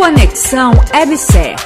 Conexão 0.00 0.72
EBSER. 0.94 1.56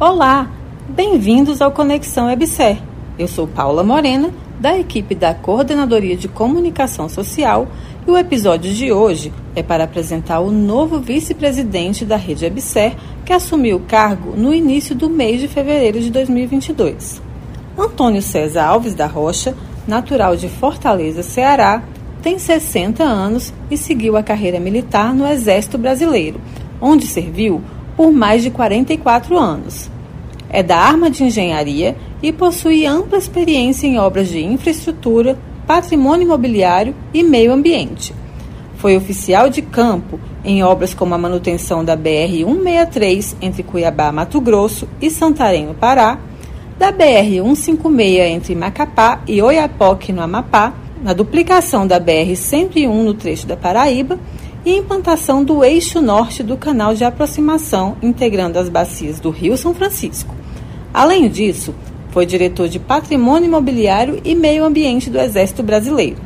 Olá, 0.00 0.50
bem-vindos 0.88 1.60
ao 1.60 1.70
Conexão 1.70 2.30
EBSER. 2.30 2.78
Eu 3.18 3.28
sou 3.28 3.46
Paula 3.46 3.84
Morena, 3.84 4.32
da 4.58 4.78
equipe 4.78 5.14
da 5.14 5.34
Coordenadoria 5.34 6.16
de 6.16 6.26
Comunicação 6.26 7.10
Social, 7.10 7.68
e 8.08 8.10
o 8.10 8.16
episódio 8.16 8.72
de 8.72 8.90
hoje 8.90 9.34
é 9.54 9.62
para 9.62 9.84
apresentar 9.84 10.40
o 10.40 10.50
novo 10.50 10.98
vice-presidente 10.98 12.06
da 12.06 12.16
rede 12.16 12.46
EBSER, 12.46 12.96
que 13.26 13.32
assumiu 13.34 13.76
o 13.76 13.80
cargo 13.80 14.34
no 14.34 14.54
início 14.54 14.94
do 14.94 15.10
mês 15.10 15.42
de 15.42 15.46
fevereiro 15.46 16.00
de 16.00 16.10
2022. 16.10 17.20
Antônio 17.76 18.22
César 18.22 18.64
Alves 18.64 18.94
da 18.94 19.06
Rocha, 19.06 19.54
natural 19.86 20.36
de 20.36 20.48
Fortaleza, 20.48 21.22
Ceará, 21.22 21.82
tem 22.24 22.38
60 22.38 23.04
anos 23.04 23.52
e 23.70 23.76
seguiu 23.76 24.16
a 24.16 24.22
carreira 24.22 24.58
militar 24.58 25.14
no 25.14 25.26
Exército 25.26 25.76
Brasileiro, 25.76 26.40
onde 26.80 27.06
serviu 27.06 27.60
por 27.98 28.10
mais 28.10 28.42
de 28.42 28.48
44 28.48 29.38
anos. 29.38 29.90
É 30.48 30.62
da 30.62 30.78
arma 30.78 31.10
de 31.10 31.22
engenharia 31.22 31.94
e 32.22 32.32
possui 32.32 32.86
ampla 32.86 33.18
experiência 33.18 33.86
em 33.86 33.98
obras 33.98 34.28
de 34.28 34.42
infraestrutura, 34.42 35.38
patrimônio 35.66 36.24
imobiliário 36.24 36.94
e 37.12 37.22
meio 37.22 37.52
ambiente. 37.52 38.14
Foi 38.78 38.96
oficial 38.96 39.50
de 39.50 39.60
campo 39.60 40.18
em 40.42 40.64
obras 40.64 40.94
como 40.94 41.14
a 41.14 41.18
manutenção 41.18 41.84
da 41.84 41.94
BR-163 41.94 43.36
entre 43.42 43.62
Cuiabá, 43.62 44.10
Mato 44.10 44.40
Grosso 44.40 44.88
e 44.98 45.10
Santarém, 45.10 45.66
no 45.66 45.74
Pará, 45.74 46.18
da 46.78 46.90
BR-156 46.90 48.18
entre 48.30 48.54
Macapá 48.54 49.20
e 49.28 49.42
Oiapoque, 49.42 50.10
no 50.10 50.22
Amapá, 50.22 50.72
na 51.04 51.12
duplicação 51.12 51.86
da 51.86 52.00
BR-101 52.00 52.88
no 52.88 53.12
trecho 53.12 53.46
da 53.46 53.58
Paraíba 53.58 54.18
e 54.64 54.74
implantação 54.74 55.44
do 55.44 55.62
eixo 55.62 56.00
norte 56.00 56.42
do 56.42 56.56
canal 56.56 56.94
de 56.94 57.04
aproximação 57.04 57.98
integrando 58.02 58.58
as 58.58 58.70
bacias 58.70 59.20
do 59.20 59.28
Rio 59.28 59.54
São 59.58 59.74
Francisco. 59.74 60.34
Além 60.94 61.28
disso, 61.28 61.74
foi 62.08 62.24
diretor 62.24 62.68
de 62.68 62.78
Patrimônio 62.78 63.48
Imobiliário 63.48 64.22
e 64.24 64.34
Meio 64.34 64.64
Ambiente 64.64 65.10
do 65.10 65.20
Exército 65.20 65.62
Brasileiro. 65.62 66.16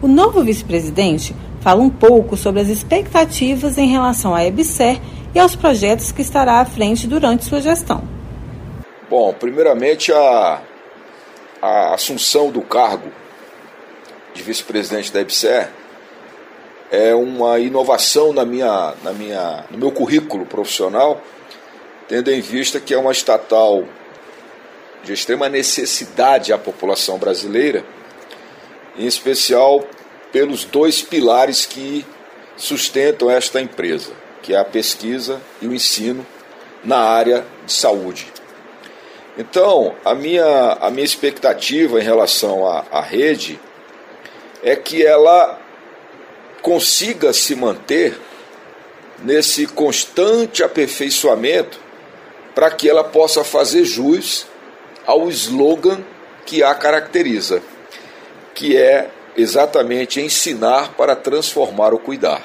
O 0.00 0.08
novo 0.08 0.42
vice-presidente 0.42 1.36
fala 1.60 1.82
um 1.82 1.90
pouco 1.90 2.34
sobre 2.34 2.62
as 2.62 2.68
expectativas 2.68 3.76
em 3.76 3.88
relação 3.88 4.34
à 4.34 4.42
EBSER 4.46 5.00
e 5.34 5.38
aos 5.38 5.54
projetos 5.54 6.10
que 6.12 6.22
estará 6.22 6.60
à 6.60 6.64
frente 6.64 7.06
durante 7.06 7.44
sua 7.44 7.60
gestão. 7.60 8.02
Bom, 9.10 9.34
primeiramente 9.38 10.12
a, 10.12 10.62
a 11.60 11.94
assunção 11.94 12.50
do 12.50 12.62
cargo 12.62 13.23
de 14.34 14.42
vice-presidente 14.42 15.12
da 15.12 15.20
EBSER 15.20 15.70
é 16.90 17.14
uma 17.14 17.58
inovação 17.58 18.32
na 18.32 18.44
minha, 18.44 18.94
na 19.02 19.12
minha, 19.12 19.64
no 19.70 19.78
meu 19.78 19.90
currículo 19.90 20.44
profissional, 20.44 21.20
tendo 22.08 22.30
em 22.30 22.40
vista 22.40 22.78
que 22.78 22.92
é 22.92 22.98
uma 22.98 23.12
estatal 23.12 23.84
de 25.02 25.12
extrema 25.12 25.48
necessidade 25.48 26.52
à 26.52 26.58
população 26.58 27.18
brasileira, 27.18 27.84
em 28.96 29.06
especial 29.06 29.84
pelos 30.32 30.64
dois 30.64 31.02
pilares 31.02 31.66
que 31.66 32.04
sustentam 32.56 33.30
esta 33.30 33.60
empresa, 33.60 34.12
que 34.42 34.54
é 34.54 34.58
a 34.58 34.64
pesquisa 34.64 35.40
e 35.60 35.66
o 35.66 35.74
ensino 35.74 36.26
na 36.84 36.98
área 36.98 37.44
de 37.66 37.72
saúde. 37.72 38.32
Então, 39.36 39.96
a 40.04 40.14
minha, 40.14 40.76
a 40.80 40.90
minha 40.90 41.04
expectativa 41.04 41.98
em 42.00 42.04
relação 42.04 42.66
à, 42.66 42.84
à 42.90 43.00
rede 43.00 43.58
é 44.64 44.74
que 44.74 45.04
ela 45.04 45.60
consiga 46.62 47.34
se 47.34 47.54
manter 47.54 48.18
nesse 49.22 49.66
constante 49.66 50.62
aperfeiçoamento 50.62 51.78
para 52.54 52.70
que 52.70 52.88
ela 52.88 53.04
possa 53.04 53.44
fazer 53.44 53.84
jus 53.84 54.46
ao 55.06 55.28
slogan 55.28 56.02
que 56.46 56.62
a 56.62 56.74
caracteriza, 56.74 57.62
que 58.54 58.76
é 58.76 59.10
exatamente 59.36 60.20
ensinar 60.20 60.94
para 60.94 61.14
transformar 61.14 61.92
ou 61.92 61.98
cuidar. 61.98 62.42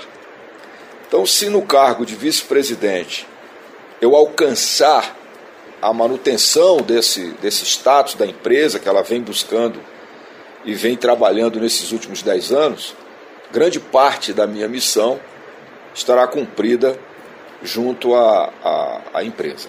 Então, 1.07 1.25
se 1.25 1.49
no 1.49 1.61
cargo 1.61 2.05
de 2.05 2.15
vice-presidente 2.15 3.25
eu 4.01 4.15
alcançar 4.15 5.17
a 5.81 5.93
manutenção 5.93 6.77
desse, 6.77 7.29
desse 7.41 7.63
status 7.63 8.15
da 8.15 8.25
empresa 8.25 8.77
que 8.77 8.89
ela 8.89 9.01
vem 9.01 9.21
buscando 9.21 9.79
e 10.65 10.73
vem 10.73 10.95
trabalhando 10.95 11.59
nesses 11.59 11.91
últimos 11.91 12.21
dez 12.21 12.51
anos, 12.51 12.95
grande 13.51 13.79
parte 13.79 14.33
da 14.33 14.45
minha 14.45 14.67
missão 14.67 15.19
estará 15.93 16.27
cumprida 16.27 16.97
junto 17.63 18.13
à, 18.15 18.51
à, 18.63 19.01
à 19.15 19.23
empresa. 19.23 19.67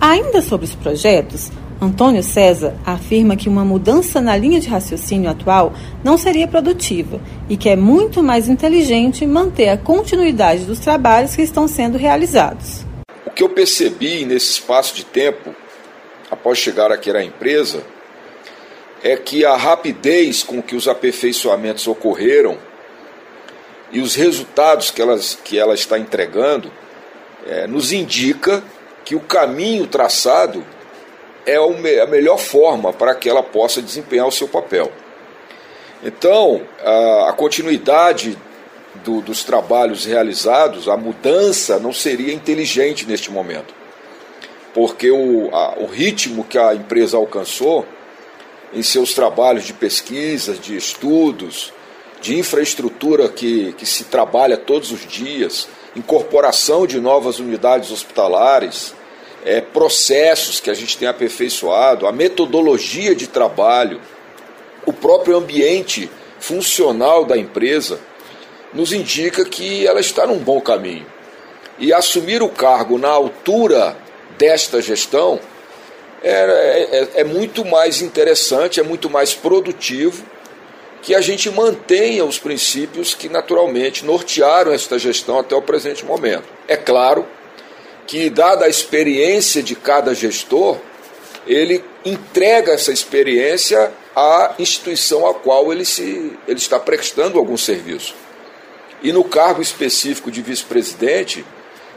Ainda 0.00 0.42
sobre 0.42 0.66
os 0.66 0.74
projetos, 0.74 1.50
Antônio 1.80 2.22
César 2.22 2.76
afirma 2.86 3.36
que 3.36 3.48
uma 3.48 3.64
mudança 3.64 4.20
na 4.20 4.36
linha 4.36 4.60
de 4.60 4.68
raciocínio 4.68 5.30
atual 5.30 5.72
não 6.04 6.16
seria 6.16 6.46
produtiva 6.46 7.20
e 7.48 7.56
que 7.56 7.68
é 7.68 7.74
muito 7.74 8.22
mais 8.22 8.48
inteligente 8.48 9.26
manter 9.26 9.68
a 9.68 9.76
continuidade 9.76 10.64
dos 10.64 10.78
trabalhos 10.78 11.34
que 11.34 11.42
estão 11.42 11.66
sendo 11.66 11.98
realizados. 11.98 12.84
O 13.26 13.30
que 13.30 13.42
eu 13.42 13.48
percebi 13.48 14.24
nesse 14.24 14.52
espaço 14.52 14.94
de 14.94 15.04
tempo, 15.04 15.54
após 16.30 16.58
chegar 16.58 16.92
aqui 16.92 17.10
à 17.10 17.24
empresa, 17.24 17.82
é 19.02 19.16
que 19.16 19.44
a 19.44 19.56
rapidez 19.56 20.42
com 20.42 20.62
que 20.62 20.76
os 20.76 20.86
aperfeiçoamentos 20.86 21.86
ocorreram 21.88 22.56
e 23.90 24.00
os 24.00 24.14
resultados 24.14 24.90
que, 24.90 25.02
elas, 25.02 25.38
que 25.44 25.58
ela 25.58 25.74
está 25.74 25.98
entregando 25.98 26.70
é, 27.46 27.66
nos 27.66 27.92
indica 27.92 28.62
que 29.04 29.14
o 29.14 29.20
caminho 29.20 29.86
traçado 29.86 30.64
é 31.44 31.56
a 31.56 32.06
melhor 32.06 32.38
forma 32.38 32.92
para 32.92 33.14
que 33.14 33.28
ela 33.28 33.42
possa 33.42 33.82
desempenhar 33.82 34.26
o 34.26 34.32
seu 34.32 34.46
papel. 34.46 34.92
Então, 36.04 36.62
a, 37.28 37.32
continuidade 37.32 38.38
do, 39.04 39.20
dos 39.20 39.42
trabalhos 39.42 40.04
realizados, 40.04 40.88
a 40.88 40.96
mudança 40.96 41.78
não 41.78 41.92
seria 41.92 42.32
inteligente 42.32 43.06
neste 43.06 43.30
momento, 43.30 43.74
porque 44.72 45.10
o, 45.10 45.48
a, 45.54 45.78
o 45.78 45.86
ritmo 45.86 46.44
que 46.44 46.58
a 46.58 46.74
empresa 46.74 47.16
alcançou 47.16 47.86
em 48.72 48.82
seus 48.82 49.12
trabalhos 49.12 49.64
de 49.64 49.72
pesquisa, 49.72 50.54
de 50.54 50.76
estudos, 50.76 51.72
de 52.20 52.38
infraestrutura 52.38 53.28
que, 53.28 53.72
que 53.72 53.84
se 53.84 54.04
trabalha 54.04 54.56
todos 54.56 54.92
os 54.92 55.06
dias, 55.06 55.68
incorporação 55.94 56.86
de 56.86 57.00
novas 57.00 57.38
unidades 57.38 57.90
hospitalares, 57.90 58.94
é, 59.44 59.60
processos 59.60 60.60
que 60.60 60.70
a 60.70 60.74
gente 60.74 60.96
tem 60.96 61.08
aperfeiçoado, 61.08 62.06
a 62.06 62.12
metodologia 62.12 63.14
de 63.14 63.26
trabalho, 63.26 64.00
o 64.86 64.92
próprio 64.92 65.36
ambiente 65.36 66.08
funcional 66.38 67.24
da 67.24 67.36
empresa, 67.36 68.00
nos 68.72 68.92
indica 68.92 69.44
que 69.44 69.86
ela 69.86 70.00
está 70.00 70.26
num 70.26 70.38
bom 70.38 70.60
caminho. 70.60 71.06
E 71.78 71.92
assumir 71.92 72.42
o 72.42 72.48
cargo 72.48 72.98
na 72.98 73.08
altura 73.08 73.96
desta 74.38 74.80
gestão 74.80 75.40
é, 76.22 76.98
é, 77.16 77.20
é 77.20 77.24
muito 77.24 77.64
mais 77.64 78.00
interessante, 78.00 78.80
é 78.80 78.82
muito 78.82 79.10
mais 79.10 79.34
produtivo 79.34 80.24
que 81.02 81.16
a 81.16 81.20
gente 81.20 81.50
mantenha 81.50 82.24
os 82.24 82.38
princípios 82.38 83.12
que 83.12 83.28
naturalmente 83.28 84.04
nortearam 84.04 84.72
esta 84.72 84.98
gestão 84.98 85.38
até 85.38 85.54
o 85.54 85.60
presente 85.60 86.04
momento. 86.04 86.44
É 86.68 86.76
claro 86.76 87.26
que, 88.06 88.30
dada 88.30 88.66
a 88.66 88.68
experiência 88.68 89.62
de 89.62 89.74
cada 89.74 90.14
gestor, 90.14 90.78
ele 91.44 91.84
entrega 92.04 92.72
essa 92.72 92.92
experiência 92.92 93.92
à 94.14 94.54
instituição 94.60 95.26
a 95.26 95.34
qual 95.34 95.72
ele, 95.72 95.84
se, 95.84 96.38
ele 96.46 96.58
está 96.58 96.78
prestando 96.78 97.36
algum 97.36 97.56
serviço. 97.56 98.14
E 99.02 99.12
no 99.12 99.24
cargo 99.24 99.60
específico 99.60 100.30
de 100.30 100.40
vice-presidente, 100.40 101.44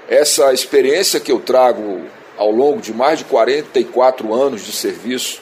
essa 0.10 0.52
experiência 0.52 1.20
que 1.20 1.32
eu 1.32 1.40
trago 1.40 2.02
ao 2.38 2.52
longo 2.52 2.82
de 2.82 2.94
mais 2.94 3.20
de 3.20 3.26
44 3.26 4.34
anos 4.34 4.66
de 4.66 4.72
serviço 4.72 5.42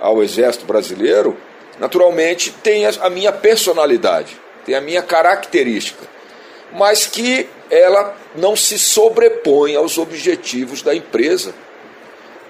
ao 0.00 0.22
Exército 0.22 0.64
Brasileiro, 0.64 1.36
naturalmente 1.78 2.50
tem 2.62 2.86
a 2.86 3.10
minha 3.10 3.32
personalidade, 3.32 4.36
tem 4.64 4.74
a 4.74 4.80
minha 4.80 5.02
característica, 5.02 6.06
mas 6.72 7.06
que 7.06 7.48
ela 7.70 8.16
não 8.34 8.56
se 8.56 8.78
sobrepõe 8.78 9.76
aos 9.76 9.98
objetivos 9.98 10.82
da 10.82 10.94
empresa, 10.94 11.54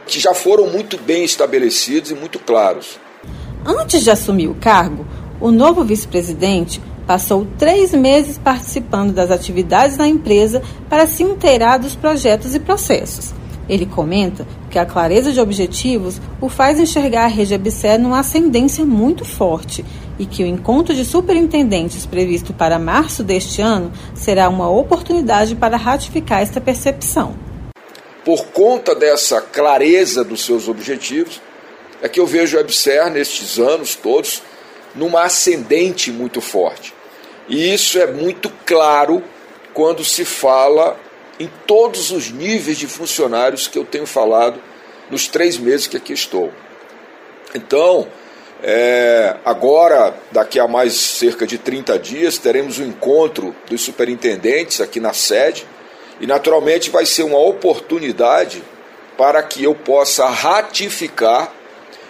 que 0.06 0.18
já 0.18 0.34
foram 0.34 0.66
muito 0.66 0.96
bem 0.98 1.24
estabelecidos 1.24 2.10
e 2.10 2.14
muito 2.14 2.38
claros. 2.38 2.98
Antes 3.64 4.02
de 4.02 4.10
assumir 4.10 4.48
o 4.48 4.54
cargo, 4.54 5.06
o 5.40 5.50
novo 5.50 5.84
vice-presidente 5.84 6.80
passou 7.06 7.46
três 7.58 7.92
meses 7.92 8.38
participando 8.38 9.12
das 9.12 9.30
atividades 9.30 9.96
da 9.96 10.06
empresa 10.06 10.62
para 10.88 11.06
se 11.06 11.22
inteirar 11.22 11.78
dos 11.78 11.94
projetos 11.94 12.54
e 12.54 12.60
processos. 12.60 13.34
Ele 13.70 13.86
comenta 13.86 14.44
porque 14.62 14.80
a 14.80 14.84
clareza 14.84 15.30
de 15.30 15.40
objetivos 15.40 16.20
o 16.40 16.48
faz 16.48 16.80
enxergar 16.80 17.26
a 17.26 17.28
rede 17.28 17.54
EBSER 17.54 18.00
numa 18.00 18.18
ascendência 18.18 18.84
muito 18.84 19.24
forte 19.24 19.84
e 20.18 20.26
que 20.26 20.42
o 20.42 20.46
encontro 20.46 20.92
de 20.92 21.04
superintendentes 21.04 22.04
previsto 22.04 22.52
para 22.52 22.80
março 22.80 23.22
deste 23.22 23.62
ano 23.62 23.92
será 24.12 24.48
uma 24.48 24.68
oportunidade 24.68 25.54
para 25.54 25.76
ratificar 25.76 26.42
esta 26.42 26.60
percepção. 26.60 27.36
Por 28.24 28.46
conta 28.46 28.92
dessa 28.92 29.40
clareza 29.40 30.24
dos 30.24 30.44
seus 30.44 30.66
objetivos, 30.66 31.40
é 32.02 32.08
que 32.08 32.18
eu 32.18 32.26
vejo 32.26 32.58
a 32.58 32.62
EBSER 32.62 33.08
nestes 33.08 33.60
anos 33.60 33.94
todos 33.94 34.42
numa 34.96 35.22
ascendente 35.22 36.10
muito 36.10 36.40
forte. 36.40 36.92
E 37.48 37.72
isso 37.72 38.00
é 38.00 38.08
muito 38.08 38.50
claro 38.66 39.22
quando 39.72 40.04
se 40.04 40.24
fala 40.24 40.98
em 41.40 41.50
todos 41.66 42.10
os 42.10 42.30
níveis 42.30 42.76
de 42.76 42.86
funcionários 42.86 43.66
que 43.66 43.78
eu 43.78 43.84
tenho 43.84 44.06
falado 44.06 44.60
nos 45.10 45.26
três 45.26 45.56
meses 45.56 45.86
que 45.86 45.96
aqui 45.96 46.12
estou. 46.12 46.52
Então, 47.54 48.06
é, 48.62 49.36
agora, 49.42 50.14
daqui 50.30 50.60
a 50.60 50.68
mais 50.68 50.92
cerca 50.92 51.46
de 51.46 51.56
30 51.56 51.98
dias, 51.98 52.36
teremos 52.36 52.78
o 52.78 52.82
um 52.82 52.86
encontro 52.86 53.56
dos 53.70 53.80
superintendentes 53.80 54.82
aqui 54.82 55.00
na 55.00 55.14
sede 55.14 55.66
e, 56.20 56.26
naturalmente, 56.26 56.90
vai 56.90 57.06
ser 57.06 57.22
uma 57.22 57.38
oportunidade 57.38 58.62
para 59.16 59.42
que 59.42 59.64
eu 59.64 59.74
possa 59.74 60.26
ratificar 60.26 61.52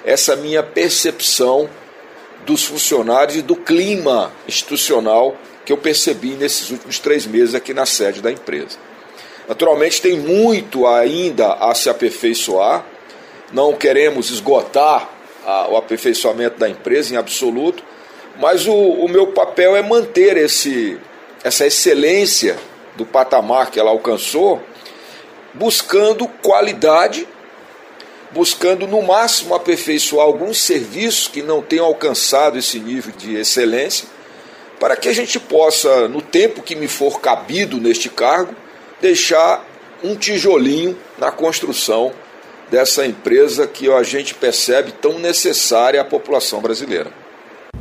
essa 0.04 0.34
minha 0.34 0.62
percepção 0.62 1.70
dos 2.44 2.64
funcionários 2.64 3.36
e 3.36 3.42
do 3.42 3.54
clima 3.54 4.32
institucional 4.48 5.36
que 5.64 5.72
eu 5.72 5.76
percebi 5.76 6.30
nesses 6.30 6.70
últimos 6.70 6.98
três 6.98 7.26
meses 7.26 7.54
aqui 7.54 7.72
na 7.72 7.86
sede 7.86 8.20
da 8.20 8.32
empresa. 8.32 8.89
Naturalmente, 9.50 10.00
tem 10.00 10.16
muito 10.16 10.86
ainda 10.86 11.54
a 11.54 11.74
se 11.74 11.90
aperfeiçoar, 11.90 12.86
não 13.52 13.74
queremos 13.74 14.30
esgotar 14.30 15.10
a, 15.44 15.68
o 15.68 15.76
aperfeiçoamento 15.76 16.56
da 16.56 16.68
empresa 16.68 17.12
em 17.12 17.16
absoluto, 17.16 17.82
mas 18.38 18.68
o, 18.68 18.72
o 18.72 19.08
meu 19.08 19.32
papel 19.32 19.74
é 19.74 19.82
manter 19.82 20.36
esse, 20.36 20.96
essa 21.42 21.66
excelência 21.66 22.56
do 22.94 23.04
patamar 23.04 23.72
que 23.72 23.80
ela 23.80 23.90
alcançou, 23.90 24.62
buscando 25.52 26.28
qualidade 26.28 27.26
buscando 28.30 28.86
no 28.86 29.02
máximo 29.02 29.56
aperfeiçoar 29.56 30.24
alguns 30.24 30.58
serviços 30.58 31.26
que 31.26 31.42
não 31.42 31.60
tenham 31.60 31.84
alcançado 31.84 32.56
esse 32.56 32.78
nível 32.78 33.12
de 33.18 33.34
excelência, 33.34 34.06
para 34.78 34.94
que 34.94 35.08
a 35.08 35.12
gente 35.12 35.40
possa, 35.40 36.06
no 36.06 36.22
tempo 36.22 36.62
que 36.62 36.76
me 36.76 36.86
for 36.86 37.20
cabido 37.20 37.78
neste 37.78 38.08
cargo, 38.08 38.54
deixar 39.00 39.64
um 40.02 40.14
tijolinho 40.14 40.96
na 41.18 41.30
construção 41.30 42.12
dessa 42.70 43.04
empresa 43.04 43.66
que 43.66 43.90
a 43.90 44.02
gente 44.02 44.34
percebe 44.34 44.92
tão 44.92 45.18
necessária 45.18 46.00
à 46.00 46.04
população 46.04 46.60
brasileira. 46.60 47.10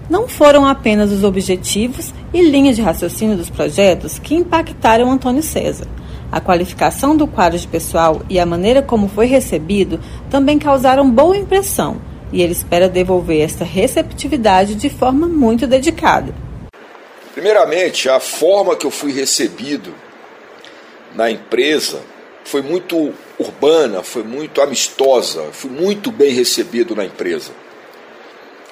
Não 0.10 0.28
foram 0.28 0.66
apenas 0.66 1.12
os 1.12 1.24
objetivos 1.24 2.12
e 2.34 2.42
linhas 2.42 2.76
de 2.76 2.82
raciocínio 2.82 3.38
dos 3.38 3.50
projetos 3.50 4.18
que 4.18 4.34
impactaram 4.34 5.12
Antônio 5.12 5.44
César. 5.44 5.88
A 6.32 6.42
qualificação 6.42 7.16
do 7.16 7.28
quadro 7.28 7.58
de 7.58 7.68
pessoal 7.68 8.22
e 8.30 8.40
a 8.40 8.46
maneira 8.46 8.82
como 8.82 9.08
foi 9.08 9.28
recebido 9.28 10.00
também 10.30 10.58
causaram 10.58 11.10
boa 11.10 11.38
impressão 11.38 12.02
e 12.32 12.42
ele 12.42 12.52
espera 12.52 12.88
devolver 12.88 13.42
esta 13.42 13.64
receptividade 13.64 14.76
de 14.76 14.90
forma 14.90 15.28
muito 15.28 15.66
dedicada. 15.66 16.34
Primeiramente, 17.34 18.10
a 18.10 18.20
forma 18.20 18.76
que 18.76 18.86
eu 18.86 18.92
fui 18.92 19.12
recebido 19.12 19.94
na 21.16 21.30
empresa 21.30 22.02
foi 22.44 22.62
muito 22.62 23.14
urbana, 23.38 24.02
foi 24.02 24.24
muito 24.24 24.62
amistosa, 24.62 25.44
fui 25.52 25.70
muito 25.70 26.12
bem 26.12 26.32
recebido 26.32 26.96
na 26.96 27.06
empresa. 27.06 27.52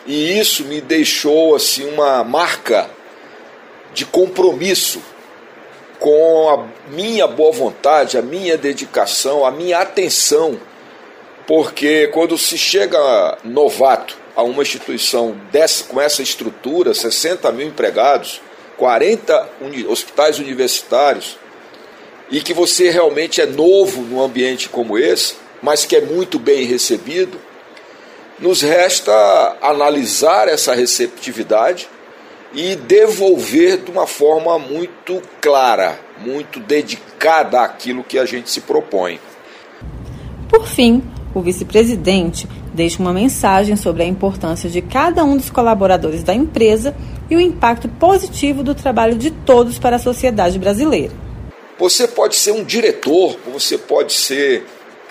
E 0.05 0.39
isso 0.39 0.63
me 0.63 0.81
deixou 0.81 1.55
assim 1.55 1.87
uma 1.89 2.23
marca 2.23 2.89
de 3.93 4.05
compromisso 4.05 5.01
com 5.99 6.49
a 6.49 6.91
minha 6.91 7.27
boa 7.27 7.51
vontade, 7.51 8.17
a 8.17 8.21
minha 8.21 8.57
dedicação, 8.57 9.45
a 9.45 9.51
minha 9.51 9.79
atenção, 9.79 10.59
porque 11.45 12.07
quando 12.07 12.37
se 12.37 12.57
chega 12.57 13.37
novato 13.43 14.17
a 14.35 14.43
uma 14.43 14.61
instituição 14.61 15.35
dessa, 15.51 15.85
com 15.85 15.99
essa 15.99 16.21
estrutura, 16.21 16.93
60 16.93 17.51
mil 17.51 17.67
empregados, 17.67 18.41
40 18.77 19.49
uni 19.61 19.85
hospitais 19.85 20.39
universitários, 20.39 21.37
e 22.29 22.41
que 22.41 22.53
você 22.53 22.89
realmente 22.89 23.41
é 23.41 23.45
novo 23.45 24.01
num 24.01 24.21
ambiente 24.21 24.69
como 24.69 24.97
esse, 24.97 25.35
mas 25.61 25.85
que 25.85 25.95
é 25.95 26.01
muito 26.01 26.37
bem 26.37 26.65
recebido, 26.65 27.39
nos 28.39 28.61
resta 28.61 29.57
analisar 29.61 30.47
essa 30.47 30.75
receptividade 30.75 31.87
e 32.53 32.75
devolver 32.75 33.77
de 33.77 33.91
uma 33.91 34.07
forma 34.07 34.57
muito 34.59 35.21
clara, 35.41 35.99
muito 36.23 36.59
dedicada 36.59 37.61
àquilo 37.61 38.03
que 38.03 38.17
a 38.17 38.25
gente 38.25 38.49
se 38.49 38.61
propõe. 38.61 39.19
Por 40.49 40.67
fim, 40.67 41.03
o 41.33 41.41
vice-presidente 41.41 42.47
deixa 42.73 43.01
uma 43.01 43.11
mensagem 43.11 43.75
sobre 43.75 44.03
a 44.03 44.05
importância 44.05 44.69
de 44.69 44.81
cada 44.81 45.23
um 45.23 45.35
dos 45.35 45.49
colaboradores 45.49 46.23
da 46.23 46.33
empresa 46.33 46.95
e 47.29 47.35
o 47.35 47.41
impacto 47.41 47.89
positivo 47.89 48.63
do 48.63 48.75
trabalho 48.75 49.15
de 49.15 49.31
todos 49.31 49.79
para 49.79 49.97
a 49.97 49.99
sociedade 49.99 50.57
brasileira. 50.57 51.26
Você 51.79 52.07
pode 52.07 52.35
ser 52.35 52.51
um 52.51 52.63
diretor, 52.63 53.37
você 53.45 53.77
pode 53.77 54.13
ser 54.13 54.65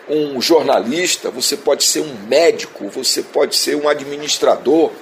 um 0.08 0.40
jornalista, 0.40 1.30
você 1.30 1.56
pode 1.56 1.84
ser 1.84 2.00
um 2.00 2.14
médico, 2.28 2.88
você 2.88 3.22
pode 3.22 3.56
ser 3.56 3.76
um 3.76 3.88
administrador, 3.88 4.92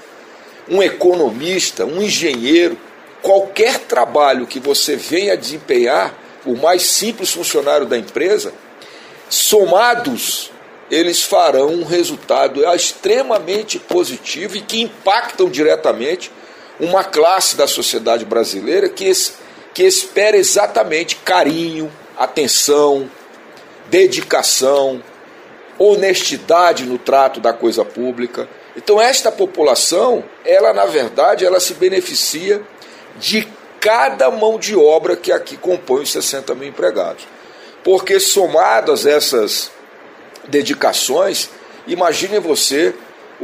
um 0.68 0.82
economista, 0.82 1.84
um 1.84 2.02
engenheiro, 2.02 2.76
qualquer 3.22 3.80
trabalho 3.80 4.46
que 4.46 4.60
você 4.60 4.96
venha 4.96 5.36
desempenhar, 5.36 6.14
o 6.44 6.54
mais 6.56 6.82
simples 6.82 7.32
funcionário 7.32 7.86
da 7.86 7.96
empresa, 7.96 8.52
somados, 9.30 10.50
eles 10.90 11.22
farão 11.22 11.68
um 11.68 11.84
resultado 11.84 12.64
extremamente 12.74 13.78
positivo 13.78 14.56
e 14.56 14.60
que 14.60 14.82
impactam 14.82 15.48
diretamente 15.48 16.30
uma 16.78 17.02
classe 17.02 17.56
da 17.56 17.66
sociedade 17.66 18.24
brasileira 18.24 18.88
que, 18.88 19.10
que 19.74 19.82
espera 19.82 20.36
exatamente 20.36 21.16
carinho, 21.16 21.92
atenção, 22.16 23.10
dedicação, 23.90 25.02
honestidade 25.76 26.84
no 26.84 26.96
trato 26.96 27.40
da 27.40 27.52
coisa 27.52 27.84
pública. 27.84 28.48
Então 28.76 29.00
esta 29.00 29.32
população, 29.32 30.24
ela 30.44 30.72
na 30.72 30.86
verdade, 30.86 31.44
ela 31.44 31.58
se 31.58 31.74
beneficia 31.74 32.62
de 33.18 33.46
cada 33.80 34.30
mão 34.30 34.58
de 34.58 34.76
obra 34.76 35.16
que 35.16 35.32
aqui 35.32 35.56
compõe 35.56 36.02
os 36.02 36.12
60 36.12 36.54
mil 36.54 36.68
empregados. 36.68 37.26
Porque 37.82 38.18
somadas 38.18 39.04
essas 39.04 39.70
dedicações, 40.48 41.50
imagine 41.86 42.38
você 42.38 42.94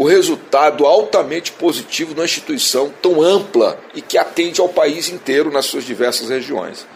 o 0.00 0.06
resultado 0.06 0.86
altamente 0.86 1.52
positivo 1.52 2.14
de 2.14 2.20
uma 2.20 2.24
instituição 2.24 2.90
tão 3.02 3.20
ampla 3.20 3.78
e 3.94 4.00
que 4.00 4.16
atende 4.16 4.58
ao 4.58 4.66
país 4.66 5.10
inteiro 5.10 5.52
nas 5.52 5.66
suas 5.66 5.84
diversas 5.84 6.30
regiões. 6.30 6.86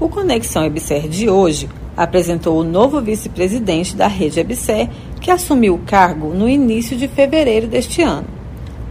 O 0.00 0.08
Conexão 0.08 0.64
EBSER 0.64 1.08
de 1.08 1.30
hoje 1.30 1.68
apresentou 1.96 2.58
o 2.58 2.64
novo 2.64 3.00
vice-presidente 3.00 3.94
da 3.94 4.08
rede 4.08 4.40
EBSER, 4.40 4.90
que 5.20 5.30
assumiu 5.30 5.76
o 5.76 5.78
cargo 5.78 6.34
no 6.34 6.48
início 6.48 6.96
de 6.96 7.06
fevereiro 7.06 7.68
deste 7.68 8.02
ano. 8.02 8.26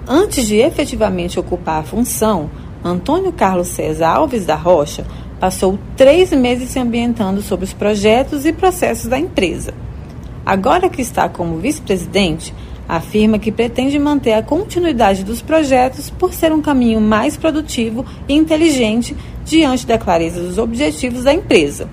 Antes 0.07 0.47
de 0.47 0.55
efetivamente 0.55 1.37
ocupar 1.37 1.81
a 1.81 1.85
função, 1.85 2.49
Antônio 2.81 3.33
Carlos 3.33 3.67
César 3.67 4.07
Alves 4.07 4.45
da 4.45 4.55
Rocha 4.55 5.05
passou 5.37 5.77
três 5.97 6.31
meses 6.31 6.69
se 6.69 6.79
ambientando 6.79 7.41
sobre 7.41 7.65
os 7.65 7.73
projetos 7.73 8.45
e 8.45 8.53
processos 8.53 9.07
da 9.07 9.19
empresa. 9.19 9.73
Agora 10.45 10.89
que 10.89 11.01
está 11.01 11.27
como 11.27 11.57
vice-presidente, 11.57 12.53
afirma 12.87 13.37
que 13.37 13.51
pretende 13.51 13.99
manter 13.99 14.33
a 14.33 14.43
continuidade 14.43 15.23
dos 15.23 15.41
projetos 15.41 16.09
por 16.09 16.33
ser 16.33 16.51
um 16.53 16.61
caminho 16.61 17.01
mais 17.01 17.35
produtivo 17.35 18.05
e 18.27 18.33
inteligente 18.33 19.15
diante 19.43 19.85
da 19.85 19.97
clareza 19.97 20.41
dos 20.41 20.57
objetivos 20.57 21.23
da 21.23 21.33
empresa. 21.33 21.89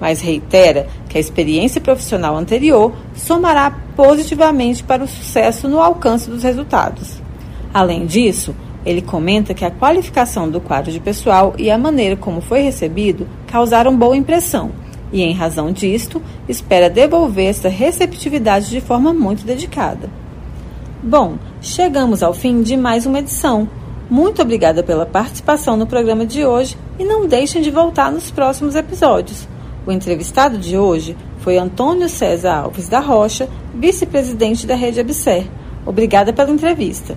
Mas 0.00 0.20
reitera 0.20 0.86
que 1.08 1.18
a 1.18 1.20
experiência 1.20 1.80
profissional 1.80 2.36
anterior 2.36 2.92
somará 3.16 3.70
positivamente 3.96 4.84
para 4.84 5.02
o 5.02 5.08
sucesso 5.08 5.68
no 5.68 5.80
alcance 5.80 6.30
dos 6.30 6.44
resultados. 6.44 7.20
Além 7.74 8.06
disso, 8.06 8.54
ele 8.86 9.02
comenta 9.02 9.52
que 9.52 9.64
a 9.64 9.70
qualificação 9.70 10.48
do 10.48 10.60
quadro 10.60 10.92
de 10.92 11.00
pessoal 11.00 11.54
e 11.58 11.70
a 11.70 11.76
maneira 11.76 12.16
como 12.16 12.40
foi 12.40 12.60
recebido 12.60 13.26
causaram 13.46 13.96
boa 13.96 14.16
impressão 14.16 14.70
e, 15.12 15.22
em 15.22 15.32
razão 15.32 15.72
disto, 15.72 16.22
espera 16.48 16.88
devolver 16.88 17.46
essa 17.46 17.68
receptividade 17.68 18.70
de 18.70 18.80
forma 18.80 19.12
muito 19.12 19.44
dedicada. 19.44 20.08
Bom, 21.02 21.38
chegamos 21.62 22.24
ao 22.24 22.34
fim 22.34 22.60
de 22.60 22.76
mais 22.76 23.06
uma 23.06 23.20
edição. 23.20 23.68
Muito 24.10 24.42
obrigada 24.42 24.82
pela 24.82 25.06
participação 25.06 25.76
no 25.76 25.86
programa 25.86 26.26
de 26.26 26.44
hoje 26.44 26.76
e 26.98 27.04
não 27.04 27.24
deixem 27.24 27.62
de 27.62 27.70
voltar 27.70 28.10
nos 28.10 28.32
próximos 28.32 28.74
episódios. 28.74 29.46
O 29.86 29.92
entrevistado 29.92 30.58
de 30.58 30.76
hoje 30.76 31.16
foi 31.38 31.56
Antônio 31.56 32.08
César 32.08 32.62
Alves 32.62 32.88
da 32.88 32.98
Rocha, 32.98 33.48
vice-presidente 33.72 34.66
da 34.66 34.74
Rede 34.74 34.98
Abser. 34.98 35.46
Obrigada 35.86 36.32
pela 36.32 36.50
entrevista. 36.50 37.16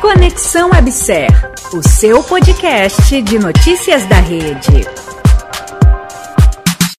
Conexão 0.00 0.72
Abser, 0.72 1.28
o 1.72 1.80
seu 1.86 2.24
podcast 2.24 3.22
de 3.22 3.38
notícias 3.38 4.04
da 4.06 4.18
rede. 4.18 5.07